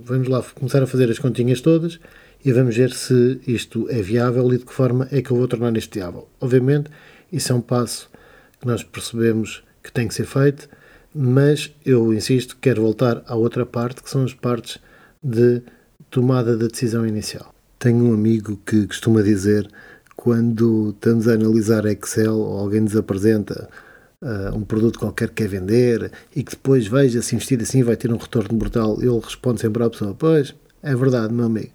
Vamos 0.00 0.28
lá 0.28 0.40
começar 0.54 0.80
a 0.80 0.86
fazer 0.86 1.10
as 1.10 1.18
continhas 1.18 1.60
todas 1.60 1.98
e 2.44 2.52
vamos 2.52 2.76
ver 2.76 2.92
se 2.92 3.40
isto 3.44 3.88
é 3.90 4.00
viável 4.00 4.52
e 4.52 4.58
de 4.58 4.64
que 4.64 4.72
forma 4.72 5.08
é 5.10 5.20
que 5.20 5.32
eu 5.32 5.36
vou 5.36 5.48
tornar 5.48 5.76
isto 5.76 5.92
viável. 5.92 6.28
Obviamente, 6.40 6.88
isso 7.32 7.50
é 7.50 7.54
um 7.56 7.60
passo 7.60 8.08
que 8.60 8.66
nós 8.66 8.84
percebemos 8.84 9.64
que 9.82 9.90
tem 9.90 10.06
que 10.06 10.14
ser 10.14 10.24
feito, 10.24 10.68
mas 11.12 11.74
eu 11.84 12.14
insisto, 12.14 12.56
quero 12.60 12.82
voltar 12.82 13.24
à 13.26 13.34
outra 13.34 13.66
parte, 13.66 14.04
que 14.04 14.08
são 14.08 14.22
as 14.22 14.34
partes 14.34 14.78
de 15.20 15.62
tomada 16.10 16.56
da 16.56 16.66
decisão 16.66 17.06
inicial. 17.06 17.54
Tenho 17.78 18.04
um 18.04 18.14
amigo 18.14 18.58
que 18.66 18.86
costuma 18.86 19.22
dizer 19.22 19.68
quando 20.16 20.90
estamos 20.90 21.28
a 21.28 21.34
analisar 21.34 21.86
Excel 21.86 22.36
ou 22.36 22.58
alguém 22.58 22.80
nos 22.80 22.96
apresenta 22.96 23.68
uh, 24.22 24.56
um 24.56 24.62
produto 24.62 24.98
qualquer 24.98 25.28
que 25.28 25.36
quer 25.36 25.48
vender 25.48 26.10
e 26.34 26.42
que 26.42 26.52
depois 26.52 26.86
veja 26.86 27.22
se 27.22 27.34
investir 27.34 27.60
assim 27.60 27.82
vai 27.82 27.96
ter 27.96 28.12
um 28.12 28.16
retorno 28.16 28.58
brutal, 28.58 29.00
ele 29.00 29.18
responde 29.20 29.60
sempre 29.60 29.82
à 29.82 29.90
pessoa: 29.90 30.14
Pois, 30.14 30.54
é 30.82 30.94
verdade, 30.94 31.32
meu 31.32 31.46
amigo, 31.46 31.70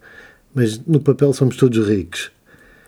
mas 0.54 0.80
no 0.86 1.00
papel 1.00 1.34
somos 1.34 1.58
todos 1.58 1.88
ricos. 1.88 2.32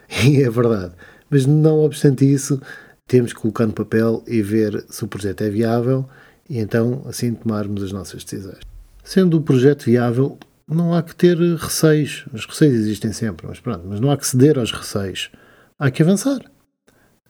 E 0.23 0.43
é 0.43 0.49
verdade. 0.49 0.93
Mas 1.31 1.47
não 1.47 1.79
obstante 1.79 2.31
isso, 2.31 2.61
temos 3.07 3.33
que 3.33 3.39
colocar 3.39 3.65
no 3.65 3.73
papel 3.73 4.23
e 4.27 4.41
ver 4.41 4.85
se 4.87 5.03
o 5.03 5.07
projeto 5.07 5.41
é 5.41 5.49
viável 5.49 6.07
e 6.47 6.59
então 6.59 7.03
assim 7.07 7.33
tomarmos 7.33 7.81
as 7.81 7.91
nossas 7.91 8.23
decisões. 8.23 8.59
Sendo 9.03 9.37
o 9.37 9.41
projeto 9.41 9.85
viável, 9.85 10.37
não 10.67 10.93
há 10.93 11.03
que 11.03 11.15
ter 11.15 11.37
receios. 11.37 12.25
Os 12.33 12.45
receios 12.45 12.75
existem 12.75 13.13
sempre, 13.13 13.47
mas 13.47 13.59
pronto, 13.59 13.85
mas 13.87 13.99
não 13.99 14.11
há 14.11 14.17
que 14.17 14.27
ceder 14.27 14.57
aos 14.57 14.71
receios. 14.71 15.31
Há 15.77 15.91
que 15.91 16.01
avançar. 16.01 16.39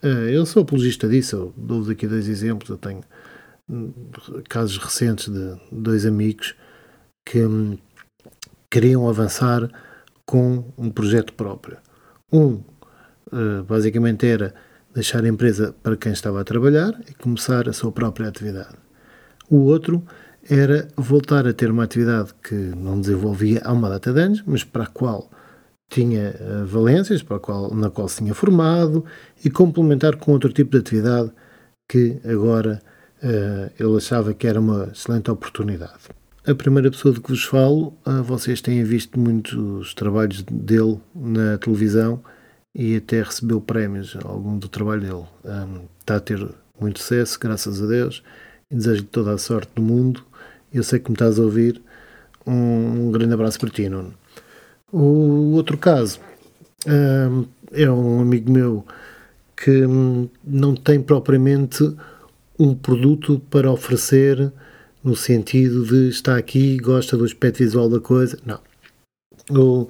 Eh, 0.02 0.32
eu 0.32 0.46
sou 0.46 0.64
apologista 0.64 1.08
disso, 1.08 1.54
dou-vos 1.58 1.90
aqui 1.90 2.08
dois 2.08 2.28
exemplos. 2.28 2.70
Eu 2.70 2.78
tenho 2.78 3.02
hum, 3.70 3.92
casos 4.48 4.78
recentes 4.78 5.30
de 5.30 5.56
dois 5.72 6.06
amigos 6.06 6.56
que 7.26 7.44
hum, 7.44 7.78
queriam 8.70 9.08
avançar 9.10 9.70
com 10.26 10.72
um 10.78 10.90
projeto 10.90 11.34
próprio. 11.34 11.78
Um, 12.32 12.62
eh, 13.32 13.64
basicamente, 13.68 14.26
era 14.26 14.54
deixar 14.94 15.24
a 15.24 15.28
empresa 15.28 15.76
para 15.84 15.98
quem 15.98 16.12
estava 16.12 16.40
a 16.40 16.44
trabalhar 16.44 16.94
e 17.10 17.14
começar 17.14 17.68
a 17.68 17.74
sua 17.74 17.92
própria 17.92 18.28
atividade. 18.28 18.76
O 19.50 19.58
outro 19.66 20.04
era 20.50 20.88
voltar 20.96 21.48
a 21.48 21.54
ter 21.54 21.72
uma 21.72 21.84
atividade 21.84 22.34
que 22.44 22.54
não 22.54 23.00
desenvolvia 23.00 23.62
há 23.64 23.74
uma 23.74 23.90
data 23.90 24.14
de 24.14 24.22
anos, 24.22 24.44
mas 24.46 24.64
para 24.64 24.84
a 24.84 24.88
qual 24.88 25.30
tinha 25.90 26.36
eh, 26.40 26.64
valências 26.66 27.22
para 27.24 27.38
a 27.38 27.40
qual, 27.40 27.74
na 27.74 27.90
qual 27.90 28.08
se 28.08 28.18
tinha 28.18 28.34
formado 28.34 29.06
e 29.44 29.50
complementar 29.50 30.16
com 30.16 30.32
outro 30.32 30.52
tipo 30.52 30.72
de 30.72 30.78
atividade 30.78 31.32
que 31.88 32.20
agora 32.26 32.82
uh, 33.24 33.72
ele 33.80 33.98
achava 33.98 34.34
que 34.34 34.48
era 34.48 34.60
uma 34.60 34.90
excelente 34.92 35.30
oportunidade. 35.30 36.10
A 36.46 36.56
primeira 36.56 36.90
pessoa 36.90 37.14
de 37.14 37.22
que 37.22 37.30
vos 37.30 37.44
falo, 37.44 37.96
uh, 38.08 38.24
vocês 38.24 38.60
têm 38.60 38.84
visto 38.84 39.20
muitos 39.20 39.94
trabalhos 39.94 40.42
dele 40.44 41.00
na 41.14 41.58
televisão 41.60 42.24
e 42.74 42.96
até 42.98 43.22
recebeu 43.22 43.62
prémios, 43.62 44.18
algum 44.24 44.58
do 44.58 44.68
trabalho 44.68 45.02
dele. 45.02 45.26
Um, 45.46 45.86
está 46.00 46.16
a 46.16 46.20
ter 46.20 46.48
muito 46.80 47.00
sucesso, 47.00 47.40
graças 47.40 47.82
a 47.82 47.86
Deus, 47.86 48.24
e 48.72 48.76
desejo-lhe 48.76 49.08
toda 49.08 49.34
a 49.34 49.38
sorte 49.38 49.72
do 49.76 49.82
mundo. 49.82 50.24
Eu 50.74 50.84
sei 50.84 51.00
que 51.00 51.10
me 51.10 51.16
estás 51.16 51.40
a 51.40 51.44
ouvir. 51.44 51.82
Um, 52.46 53.08
um 53.08 53.12
grande 53.12 53.34
abraço 53.34 53.60
para 53.60 53.70
ti, 53.70 53.90
Nuno. 53.90 54.14
O 54.92 55.54
outro 55.54 55.78
caso 55.78 56.20
um, 56.88 57.46
é 57.72 57.90
um 57.90 58.22
amigo 58.22 58.52
meu 58.52 58.86
que 59.56 59.84
não 60.44 60.76
tem 60.76 61.02
propriamente 61.02 61.84
um 62.60 62.76
produto 62.76 63.42
para 63.50 63.72
oferecer 63.72 64.52
no 65.04 65.16
sentido 65.16 65.86
de 65.86 66.10
está 66.10 66.38
aqui, 66.38 66.78
gosta 66.78 67.16
do 67.16 67.26
aspecto 67.26 67.60
visual 67.60 67.90
da 67.90 68.00
coisa. 68.00 68.40
Não. 68.46 68.60
O, 69.50 69.88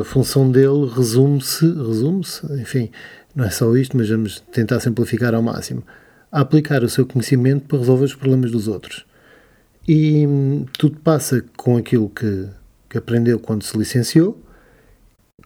a 0.00 0.04
função 0.04 0.50
dele 0.50 0.86
resume-se, 0.94 1.66
resume-se, 1.66 2.46
enfim, 2.60 2.90
não 3.34 3.44
é 3.44 3.50
só 3.50 3.74
isto, 3.76 3.96
mas 3.96 4.08
vamos 4.08 4.40
tentar 4.52 4.80
simplificar 4.80 5.34
ao 5.34 5.42
máximo, 5.42 5.82
a 6.30 6.40
aplicar 6.40 6.82
o 6.84 6.88
seu 6.88 7.06
conhecimento 7.06 7.66
para 7.66 7.78
resolver 7.78 8.04
os 8.04 8.14
problemas 8.14 8.50
dos 8.50 8.68
outros. 8.68 9.04
E 9.86 10.26
hum, 10.26 10.66
tudo 10.78 10.98
passa 11.00 11.44
com 11.56 11.76
aquilo 11.76 12.08
que 12.08 12.48
que 12.90 12.98
aprendeu 12.98 13.38
quando 13.38 13.62
se 13.62 13.78
licenciou, 13.78 14.36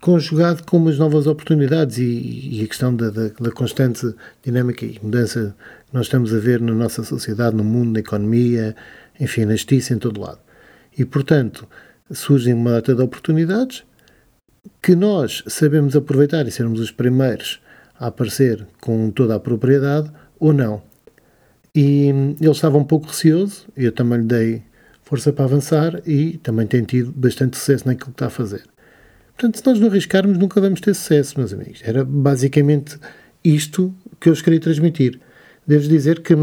conjugado 0.01 0.65
com 0.65 0.79
umas 0.79 0.99
novas 0.99 1.27
oportunidades 1.27 1.99
e, 1.99 2.59
e 2.59 2.65
a 2.65 2.67
questão 2.67 2.97
da, 2.97 3.11
da, 3.11 3.29
da, 3.29 3.53
constante 3.53 4.15
dinâmica 4.43 4.85
e 4.85 4.99
mudança 5.03 5.55
que 5.87 5.95
nós 5.95 6.07
estamos 6.07 6.33
a 6.33 6.39
ver 6.39 6.61
na 6.61 6.73
nossa 6.73 7.05
sociedade, 7.05 7.55
no 7.55 7.63
mundo, 7.63 7.93
na 7.93 8.01
economia, 8.01 8.75
enfim, 9.21 9.45
na 9.45 9.53
justiça, 9.53 9.93
em 9.93 9.99
todo 9.99 10.23
lado. 10.23 10.39
E, 10.97 11.05
portanto, 11.05 11.69
surgem 12.11 12.55
uma 12.55 12.73
data 12.73 12.95
de 12.95 13.03
oportunidades 13.03 13.85
que 14.81 14.97
nós 14.97 15.45
sabemos 15.47 15.95
aproveitar 15.95 16.47
e 16.49 16.51
sermos 16.51 16.81
os 16.81 16.91
primeiros 16.91 17.61
a 17.99 18.07
aparecer 18.07 18.67
com 18.81 19.11
toda 19.11 19.35
a 19.35 19.41
propriedade 19.41 20.11
ou 20.39 20.53
não. 20.53 20.83
E 21.75 22.09
ele 22.41 22.51
estava 22.51 22.79
um 22.79 22.85
pouco 22.85 23.09
receoso, 23.09 23.67
eu 23.77 23.91
também 23.91 24.21
lhe 24.21 24.27
dei 24.27 24.63
força 25.03 25.33
para 25.33 25.45
avançar 25.45 26.01
e 26.07 26.39
também 26.39 26.67
tem 26.67 26.85
tido 26.85 27.13
bastante 27.13 27.57
sucesso 27.57 27.87
naquilo 27.87 28.07
que 28.07 28.15
está 28.15 28.27
a 28.27 28.31
fazer. 28.31 28.63
Portanto, 29.37 29.59
se 29.59 29.67
nós 29.67 29.81
não 29.81 29.89
arriscarmos, 29.89 30.39
nunca 30.39 30.61
vamos 30.61 30.81
ter 30.81 30.95
sucesso, 30.95 31.39
meus 31.39 31.53
amigos. 31.53 31.81
Era 31.83 32.05
basicamente 32.05 32.97
isto 33.43 33.95
que 34.21 34.29
eu 34.29 34.35
vos 34.35 34.43
queria 34.43 34.61
transmitir. 34.61 35.21
Devo 35.67 35.89
dizer 35.89 36.21
que 36.21 36.35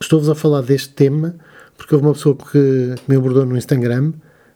estou-vos 0.00 0.28
a 0.28 0.34
falar 0.34 0.62
deste 0.62 0.90
tema 0.90 1.34
porque 1.76 1.94
houve 1.94 2.06
uma 2.06 2.14
pessoa 2.14 2.36
que 2.36 2.94
me 3.08 3.16
abordou 3.16 3.44
no 3.44 3.56
Instagram, 3.56 4.12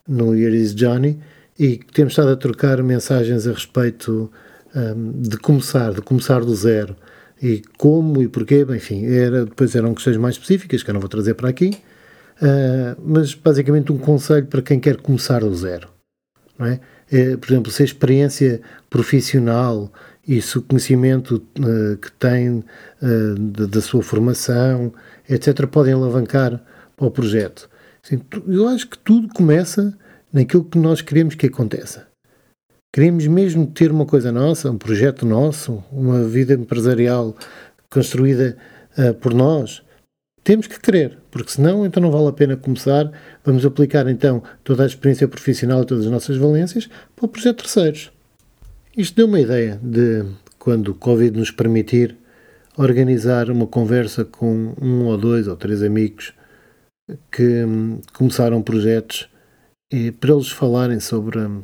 no 0.07 0.35
Here 0.35 0.57
is 0.57 0.75
Johnny, 0.75 1.19
e 1.59 1.79
temos 1.93 2.13
estado 2.13 2.31
a 2.31 2.37
trocar 2.37 2.83
mensagens 2.83 3.47
a 3.47 3.53
respeito 3.53 4.31
um, 4.75 5.13
de 5.23 5.37
começar, 5.39 5.93
de 5.93 6.03
começar 6.03 6.45
do 6.45 6.55
zero. 6.55 6.95
E 7.43 7.63
como 7.77 8.23
e 8.23 8.29
porquê, 8.29 8.67
enfim, 8.71 9.05
era, 9.07 9.45
depois 9.45 9.75
eram 9.75 9.95
questões 9.95 10.17
mais 10.17 10.37
específicas 10.37 10.83
que 10.83 10.91
eu 10.91 10.95
não 10.95 11.01
vou 11.01 11.09
trazer 11.09 11.35
para 11.35 11.49
aqui. 11.49 11.79
Uh, 12.37 13.01
mas 13.03 13.35
basicamente 13.35 13.93
um 13.93 13.99
conselho 13.99 14.47
para 14.47 14.61
quem 14.61 14.79
quer 14.79 14.97
começar 14.99 15.41
do 15.41 15.55
zero. 15.55 15.89
Não 16.59 16.67
é? 16.67 16.81
é 17.11 17.37
por 17.37 17.51
exemplo, 17.51 17.73
se 17.73 17.83
a 17.83 17.85
experiência 17.85 18.61
profissional 18.91 19.91
e 20.27 20.43
se 20.43 20.59
o 20.59 20.63
conhecimento 20.63 21.43
uh, 21.59 21.97
que 21.97 22.11
tem 22.13 22.59
uh, 22.59 23.35
da 23.69 23.81
sua 23.81 24.03
formação, 24.03 24.93
etc., 25.29 25.67
podem 25.67 25.95
alavancar 25.95 26.63
para 26.97 27.07
o 27.07 27.11
projeto. 27.11 27.69
Assim, 28.05 28.21
eu 28.47 28.69
acho 28.69 28.89
que 28.89 28.99
tudo 28.99 29.29
começa 29.29 29.97
naquilo 30.33 30.65
que 30.65 30.79
nós 30.79 31.01
queremos 31.01 31.35
que 31.35 31.47
aconteça. 31.47 32.07
Queremos 32.97 33.27
mesmo 33.27 33.67
ter 33.67 33.91
uma 33.91 34.07
coisa 34.07 34.33
nossa, 34.33 34.71
um 34.71 34.79
projeto 34.79 35.27
nosso, 35.27 35.85
uma 35.93 36.25
vida 36.25 36.55
empresarial 36.55 37.37
construída 37.91 38.57
uh, 38.97 39.13
por 39.13 39.35
nós. 39.35 39.83
Temos 40.43 40.67
que 40.67 40.81
querer, 40.81 41.19
porque 41.31 41.53
senão 41.53 41.85
então 41.85 42.03
não 42.03 42.11
vale 42.11 42.29
a 42.29 42.33
pena 42.33 42.57
começar. 42.57 43.13
Vamos 43.45 43.67
aplicar 43.67 44.09
então 44.09 44.43
toda 44.65 44.83
a 44.83 44.87
experiência 44.87 45.29
profissional 45.29 45.83
e 45.83 45.85
todas 45.85 46.07
as 46.07 46.11
nossas 46.11 46.39
valências 46.39 46.89
para 47.15 47.27
o 47.27 47.29
projeto 47.29 47.59
terceiros. 47.65 48.11
Isto 48.97 49.17
deu 49.17 49.27
uma 49.27 49.41
ideia 49.41 49.79
de, 49.83 50.25
quando 50.59 50.93
o 50.93 50.95
Covid 50.95 51.39
nos 51.39 51.51
permitir, 51.51 52.17
organizar 52.79 53.51
uma 53.51 53.67
conversa 53.67 54.25
com 54.25 54.73
um 54.81 55.05
ou 55.05 55.19
dois 55.19 55.47
ou 55.49 55.55
três 55.55 55.83
amigos 55.83 56.33
que 57.31 57.63
hum, 57.63 58.01
começaram 58.15 58.63
projetos 58.63 59.29
e 59.93 60.11
para 60.11 60.33
eles 60.33 60.49
falarem 60.49 60.99
sobre 60.99 61.41
hum, 61.41 61.61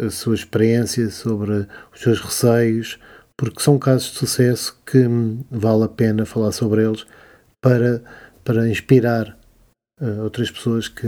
a 0.00 0.10
sua 0.10 0.34
experiência, 0.34 1.10
sobre 1.10 1.66
os 1.92 2.00
seus 2.00 2.20
receios, 2.20 2.98
porque 3.36 3.62
são 3.62 3.78
casos 3.78 4.12
de 4.12 4.18
sucesso 4.18 4.78
que 4.84 4.98
hum, 4.98 5.44
vale 5.50 5.84
a 5.84 5.88
pena 5.88 6.26
falar 6.26 6.52
sobre 6.52 6.84
eles 6.84 7.06
para, 7.60 8.02
para 8.44 8.68
inspirar 8.68 9.36
uh, 10.00 10.22
outras 10.22 10.50
pessoas 10.50 10.88
que, 10.88 11.06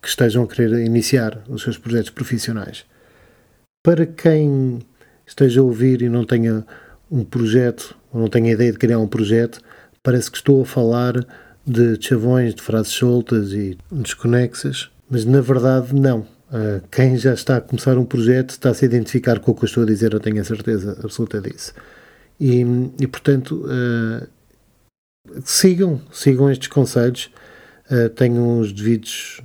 que 0.00 0.08
estejam 0.08 0.44
a 0.44 0.48
querer 0.48 0.84
iniciar 0.84 1.42
os 1.48 1.62
seus 1.62 1.78
projetos 1.78 2.10
profissionais. 2.10 2.84
Para 3.82 4.06
quem 4.06 4.80
esteja 5.26 5.60
a 5.60 5.64
ouvir 5.64 6.02
e 6.02 6.08
não 6.08 6.24
tenha 6.24 6.66
um 7.10 7.24
projeto, 7.24 7.96
ou 8.12 8.20
não 8.20 8.28
tenha 8.28 8.52
ideia 8.52 8.72
de 8.72 8.78
criar 8.78 8.98
um 8.98 9.08
projeto, 9.08 9.60
parece 10.02 10.30
que 10.30 10.36
estou 10.36 10.62
a 10.62 10.66
falar 10.66 11.24
de 11.66 11.96
chavões, 12.00 12.54
de 12.54 12.62
frases 12.62 12.92
soltas 12.92 13.52
e 13.52 13.78
desconexas, 13.90 14.90
mas 15.08 15.24
na 15.24 15.40
verdade 15.40 15.94
não. 15.94 16.26
Uh, 16.50 16.84
quem 16.90 17.16
já 17.16 17.32
está 17.32 17.58
a 17.58 17.60
começar 17.60 17.96
um 17.96 18.04
projeto 18.04 18.50
está 18.50 18.70
a 18.70 18.74
se 18.74 18.84
identificar 18.84 19.38
com 19.38 19.52
o 19.52 19.54
que 19.54 19.62
eu 19.62 19.66
estou 19.66 19.84
a 19.84 19.86
dizer, 19.86 20.12
eu 20.12 20.18
tenho 20.18 20.40
a 20.40 20.44
certeza 20.44 20.98
absoluta 21.02 21.40
disso. 21.40 21.72
E, 22.40 22.62
e 22.98 23.06
portanto, 23.06 23.64
uh, 23.66 24.26
sigam, 25.44 26.00
sigam 26.12 26.50
estes 26.50 26.66
conselhos, 26.66 27.30
uh, 27.88 28.08
tenham 28.10 28.58
os 28.58 28.72
devidos 28.72 29.40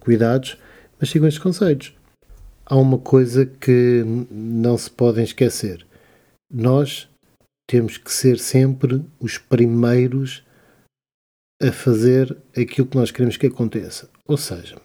cuidados, 0.00 0.58
mas 0.98 1.10
sigam 1.10 1.28
estes 1.28 1.42
conselhos. 1.42 1.94
Há 2.66 2.76
uma 2.76 2.98
coisa 2.98 3.46
que 3.46 4.04
não 4.30 4.76
se 4.76 4.90
podem 4.90 5.22
esquecer. 5.22 5.86
Nós 6.52 7.08
temos 7.68 7.98
que 7.98 8.12
ser 8.12 8.38
sempre 8.38 9.04
os 9.20 9.38
primeiros 9.38 10.42
a 11.62 11.70
fazer 11.70 12.36
aquilo 12.56 12.86
que 12.86 12.96
nós 12.96 13.10
queremos 13.10 13.36
que 13.36 13.46
aconteça. 13.46 14.08
Ou 14.26 14.36
seja, 14.36 14.76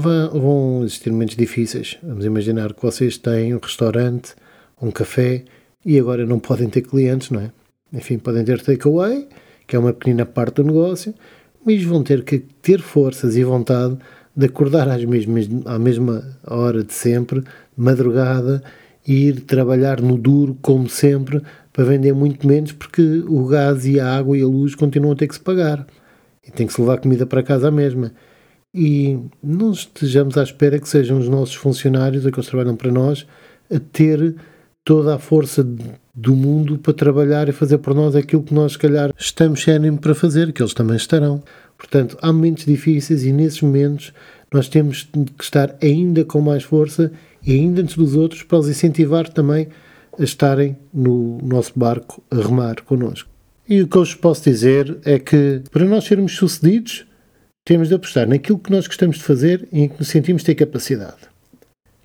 vão 0.00 0.82
existir 0.84 1.10
momentos 1.10 1.36
difíceis. 1.36 1.98
Vamos 2.02 2.24
imaginar 2.24 2.72
que 2.72 2.82
vocês 2.82 3.18
têm 3.18 3.54
um 3.54 3.58
restaurante, 3.58 4.34
um 4.80 4.90
café 4.90 5.44
e 5.84 5.98
agora 5.98 6.26
não 6.26 6.38
podem 6.38 6.68
ter 6.68 6.82
clientes, 6.82 7.30
não 7.30 7.40
é? 7.40 7.50
Enfim, 7.92 8.18
podem 8.18 8.44
ter 8.44 8.60
takeaway, 8.60 9.28
que 9.66 9.76
é 9.76 9.78
uma 9.78 9.92
pequena 9.92 10.24
parte 10.24 10.56
do 10.56 10.64
negócio, 10.64 11.14
mas 11.64 11.82
vão 11.82 12.02
ter 12.02 12.24
que 12.24 12.38
ter 12.38 12.80
forças 12.80 13.36
e 13.36 13.44
vontade 13.44 13.96
de 14.34 14.46
acordar 14.46 14.88
às 14.88 15.04
mesmas, 15.04 15.48
à 15.66 15.78
mesma 15.78 16.24
hora 16.46 16.82
de 16.82 16.92
sempre, 16.92 17.42
madrugada, 17.76 18.62
e 19.06 19.28
ir 19.28 19.40
trabalhar 19.40 20.00
no 20.00 20.16
duro, 20.16 20.56
como 20.60 20.88
sempre, 20.88 21.42
para 21.72 21.84
vender 21.84 22.12
muito 22.12 22.46
menos, 22.46 22.72
porque 22.72 23.02
o 23.26 23.46
gás 23.46 23.86
e 23.86 23.98
a 23.98 24.16
água 24.16 24.36
e 24.36 24.42
a 24.42 24.46
luz 24.46 24.74
continuam 24.74 25.12
a 25.12 25.16
ter 25.16 25.26
que 25.26 25.34
se 25.34 25.40
pagar. 25.40 25.86
E 26.46 26.50
tem 26.50 26.66
que 26.66 26.72
se 26.72 26.80
levar 26.80 26.98
comida 26.98 27.26
para 27.26 27.42
casa 27.42 27.68
à 27.68 27.70
mesma. 27.70 28.12
E 28.72 29.18
não 29.42 29.72
estejamos 29.72 30.38
à 30.38 30.42
espera 30.42 30.78
que 30.78 30.88
sejam 30.88 31.18
os 31.18 31.28
nossos 31.28 31.54
funcionários, 31.54 32.24
aqueles 32.24 32.46
que 32.46 32.52
trabalham 32.52 32.76
para 32.76 32.92
nós, 32.92 33.26
a 33.72 33.78
ter 33.78 34.36
toda 34.84 35.14
a 35.14 35.18
força 35.18 35.66
do 36.14 36.34
mundo 36.34 36.78
para 36.78 36.92
trabalhar 36.92 37.48
e 37.48 37.52
fazer 37.52 37.78
por 37.78 37.94
nós 37.94 38.14
aquilo 38.14 38.42
que 38.42 38.54
nós, 38.54 38.72
se 38.72 38.78
calhar, 38.78 39.12
estamos 39.18 39.62
sem 39.62 39.96
para 39.96 40.14
fazer, 40.14 40.52
que 40.52 40.62
eles 40.62 40.74
também 40.74 40.96
estarão. 40.96 41.42
Portanto, 41.76 42.16
há 42.20 42.32
momentos 42.32 42.64
difíceis 42.64 43.24
e 43.24 43.32
nesses 43.32 43.60
momentos 43.62 44.12
nós 44.52 44.68
temos 44.68 45.08
que 45.36 45.44
estar 45.44 45.76
ainda 45.82 46.24
com 46.24 46.40
mais 46.40 46.62
força 46.62 47.12
e 47.46 47.52
ainda 47.54 47.82
antes 47.82 47.96
dos 47.96 48.14
outros 48.14 48.42
para 48.42 48.58
os 48.58 48.68
incentivar 48.68 49.28
também 49.28 49.68
a 50.18 50.22
estarem 50.22 50.76
no 50.92 51.38
nosso 51.42 51.72
barco 51.76 52.22
a 52.30 52.36
remar 52.36 52.82
connosco. 52.82 53.30
E 53.68 53.82
o 53.82 53.88
que 53.88 53.96
eu 53.96 54.04
vos 54.04 54.14
posso 54.14 54.50
dizer 54.50 54.98
é 55.04 55.18
que 55.18 55.62
para 55.70 55.84
nós 55.84 56.04
sermos 56.04 56.36
sucedidos 56.36 57.06
temos 57.70 57.86
de 57.86 57.94
apostar 57.94 58.26
naquilo 58.26 58.58
que 58.58 58.72
nós 58.72 58.88
gostamos 58.88 59.18
de 59.18 59.22
fazer 59.22 59.68
e 59.70 59.82
em 59.82 59.88
que 59.88 59.96
nos 59.96 60.08
sentimos 60.08 60.42
ter 60.42 60.56
capacidade. 60.56 61.30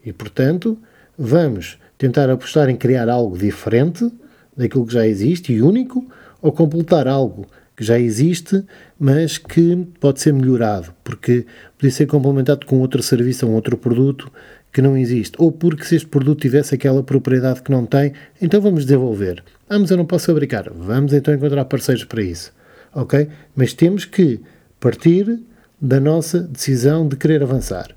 E 0.05 0.13
portanto, 0.13 0.77
vamos 1.17 1.79
tentar 1.98 2.29
apostar 2.29 2.69
em 2.69 2.75
criar 2.75 3.10
algo 3.10 3.36
diferente 3.36 4.07
daquilo 4.55 4.86
que 4.86 4.93
já 4.93 5.07
existe 5.07 5.51
e 5.51 5.63
único 5.63 6.05
ou 6.39 6.51
completar 6.51 7.07
algo 7.07 7.48
que 7.75 7.84
já 7.84 8.00
existe, 8.00 8.63
mas 9.00 9.39
que 9.39 9.88
pode 10.00 10.22
ser 10.22 10.34
melhorado, 10.34 10.93
porque 11.03 11.48
podia 11.79 11.89
ser 11.89 12.05
complementado 12.05 12.63
com 12.67 12.79
outro 12.79 13.01
serviço 13.01 13.48
ou 13.48 13.51
um 13.51 13.55
outro 13.55 13.75
produto 13.75 14.31
que 14.72 14.84
não 14.84 14.95
existe, 14.95 15.34
ou 15.39 15.51
porque 15.51 15.84
se 15.84 15.95
este 15.95 16.07
produto 16.07 16.41
tivesse 16.41 16.75
aquela 16.75 17.01
propriedade 17.01 17.63
que 17.63 17.72
não 17.72 17.88
tem, 17.88 18.13
então 18.39 18.62
vamos 18.62 18.86
desenvolver. 18.86 19.43
Ah, 19.67 19.79
mas 19.79 19.89
eu 19.89 19.98
não 19.98 20.05
posso 20.05 20.27
fabricar. 20.27 20.72
Vamos 20.72 21.12
então 21.12 21.34
encontrar 21.34 21.65
parceiros 21.65 22.03
para 22.03 22.22
isso. 22.22 22.53
Ok? 22.93 23.27
Mas 23.55 23.74
temos 23.74 24.05
que 24.05 24.39
partir 24.79 25.39
da 25.86 26.00
nossa 26.00 26.39
decisão 26.39 27.08
de 27.08 27.15
querer 27.15 27.44
avançar. 27.44 27.96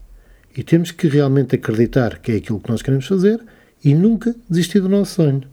E 0.55 0.63
temos 0.63 0.91
que 0.91 1.09
realmente 1.09 1.57
acreditar 1.57 2.19
que 2.19 2.33
é 2.33 2.37
aquilo 2.37 2.61
que 2.61 2.69
nós 2.69 2.83
queremos 2.83 3.07
fazer 3.07 3.41
e 3.83 3.95
nunca 3.95 4.37
desistir 4.49 4.81
do 4.81 4.91
nosso 4.91 5.15
sonho. 5.15 5.45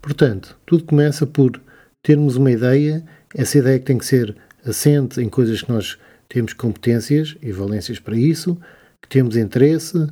Portanto, 0.00 0.56
tudo 0.64 0.84
começa 0.84 1.26
por 1.26 1.60
termos 2.00 2.36
uma 2.36 2.52
ideia, 2.52 3.04
essa 3.34 3.58
ideia 3.58 3.80
que 3.80 3.86
tem 3.86 3.98
que 3.98 4.06
ser 4.06 4.36
assente 4.64 5.20
em 5.20 5.28
coisas 5.28 5.60
que 5.60 5.72
nós 5.72 5.98
temos 6.28 6.52
competências 6.52 7.36
e 7.42 7.50
valências 7.50 7.98
para 7.98 8.16
isso, 8.16 8.56
que 9.02 9.08
temos 9.08 9.36
interesse, 9.36 10.06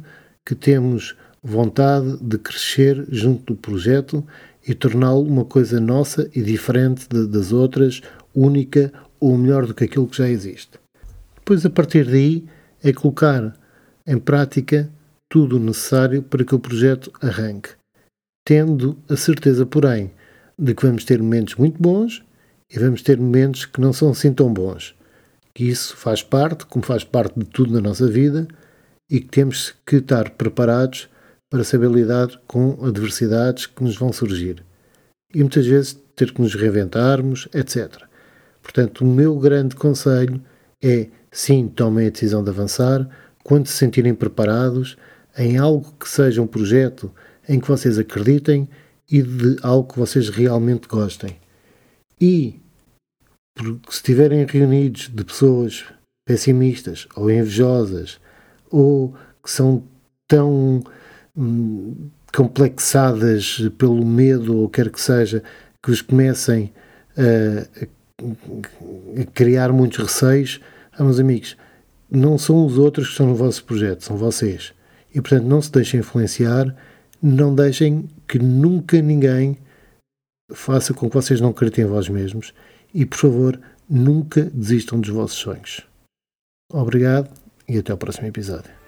que 0.45 0.57
temos 0.57 1.14
vontade 1.41 2.19
de 2.21 2.37
crescer 2.37 3.07
junto 3.11 3.55
do 3.55 3.61
projeto 3.61 4.26
e 4.67 4.75
torná-lo 4.75 5.23
uma 5.23 5.45
coisa 5.45 5.79
nossa 5.79 6.29
e 6.35 6.43
diferente 6.43 7.07
de, 7.09 7.29
das 7.29 7.52
outras, 7.52 8.00
única 8.35 8.93
ou 9.21 9.38
melhor 9.38 9.67
do 9.67 9.75
que 9.75 9.85
aquilo 9.85 10.09
que 10.09 10.17
já 10.17 10.29
existe. 10.29 10.81
Depois, 11.42 11.66
a 11.66 11.70
partir 11.70 12.04
daí, 12.04 12.44
é 12.84 12.92
colocar 12.92 13.52
em 14.06 14.16
prática 14.16 14.88
tudo 15.28 15.56
o 15.56 15.58
necessário 15.58 16.22
para 16.22 16.44
que 16.44 16.54
o 16.54 16.58
projeto 16.61 17.11
arranque, 17.20 17.70
tendo 18.46 18.96
a 19.08 19.16
certeza, 19.16 19.66
porém, 19.66 20.12
de 20.56 20.72
que 20.72 20.87
vamos 20.87 21.04
ter 21.04 21.20
momentos 21.20 21.56
muito 21.56 21.82
bons 21.82 22.25
e 22.71 22.78
vamos 22.78 23.02
ter 23.02 23.19
momentos 23.19 23.64
que 23.64 23.80
não 23.80 23.93
são 23.93 24.10
assim 24.10 24.32
tão 24.32 24.52
bons. 24.52 24.95
Que 25.52 25.64
isso 25.64 25.97
faz 25.97 26.23
parte, 26.23 26.64
como 26.64 26.84
faz 26.84 27.02
parte 27.02 27.36
de 27.36 27.45
tudo 27.45 27.73
na 27.73 27.80
nossa 27.80 28.06
vida, 28.06 28.47
e 29.10 29.19
que 29.19 29.28
temos 29.28 29.75
que 29.84 29.97
estar 29.97 30.30
preparados 30.30 31.08
para 31.50 31.64
saber 31.64 31.90
lidar 31.90 32.28
com 32.47 32.78
adversidades 32.86 33.67
que 33.67 33.82
nos 33.82 33.97
vão 33.97 34.12
surgir. 34.12 34.64
E 35.34 35.40
muitas 35.40 35.67
vezes 35.67 36.00
ter 36.14 36.32
que 36.32 36.40
nos 36.40 36.54
reinventarmos, 36.54 37.49
etc. 37.52 38.04
Portanto, 38.62 39.00
o 39.00 39.06
meu 39.06 39.36
grande 39.40 39.75
conselho 39.75 40.40
é 40.82 41.08
sim, 41.30 41.68
tomem 41.68 42.06
a 42.06 42.10
decisão 42.10 42.42
de 42.42 42.50
avançar 42.50 43.08
quando 43.42 43.66
se 43.66 43.75
sentirem 43.75 44.14
preparados 44.14 44.97
em 45.36 45.56
algo 45.56 45.95
que 45.99 46.08
seja 46.08 46.42
um 46.42 46.47
projeto 46.47 47.12
em 47.49 47.58
que 47.58 47.68
vocês 47.68 47.99
acreditem 47.99 48.68
e 49.10 49.23
de 49.23 49.56
algo 49.62 49.92
que 49.92 49.99
vocês 49.99 50.28
realmente 50.28 50.88
gostem. 50.88 51.36
E 52.21 52.60
se 53.58 53.97
estiverem 53.97 54.47
reunidos 54.47 55.10
de 55.12 55.25
pessoas 55.25 55.84
pessimistas 56.25 57.06
ou 57.16 57.30
invejosas 57.30 58.21
ou 58.71 59.14
que 59.42 59.50
são 59.50 59.84
tão 60.28 60.82
hum, 61.36 62.10
complexadas 62.34 63.68
pelo 63.76 64.04
medo 64.04 64.56
ou 64.56 64.68
quer 64.68 64.90
que 64.90 65.00
seja, 65.00 65.42
que 65.82 65.90
os 65.90 66.00
comecem 66.00 66.73
a, 67.16 67.82
a, 67.82 67.86
criar 69.35 69.73
muitos 69.73 69.99
receios, 69.99 70.61
ah, 70.93 71.04
meus 71.04 71.19
amigos, 71.19 71.56
não 72.11 72.37
são 72.37 72.67
os 72.67 72.78
outros 72.78 73.06
que 73.06 73.13
estão 73.13 73.26
no 73.26 73.35
vosso 73.35 73.65
projeto, 73.65 74.04
são 74.04 74.17
vocês. 74.17 74.73
E 75.15 75.21
portanto 75.21 75.45
não 75.45 75.61
se 75.61 75.71
deixem 75.71 76.00
influenciar 76.00 76.75
não 77.23 77.54
deixem 77.54 78.08
que 78.26 78.39
nunca 78.39 79.00
ninguém 79.00 79.56
faça 80.52 80.93
com 80.93 81.08
que 81.08 81.15
vocês 81.15 81.41
não 81.41 81.50
acreditem 81.50 81.85
em 81.85 81.89
vós 81.89 82.08
mesmos 82.08 82.52
e, 82.93 83.06
por 83.06 83.17
favor, 83.17 83.61
nunca 83.89 84.43
desistam 84.52 85.00
dos 85.00 85.11
vossos 85.11 85.39
sonhos. 85.39 85.87
Obrigado 86.71 87.30
e 87.69 87.78
até 87.78 87.93
ao 87.93 87.99
próximo 87.99 88.26
episódio. 88.26 88.81